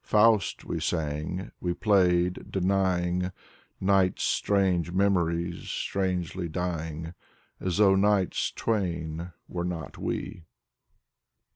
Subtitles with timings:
[0.17, 3.31] "Faust" we sang, we played, denying
[3.79, 7.13] Night's strange memories, strangely dying.
[7.59, 10.45] As though night's twain were not we.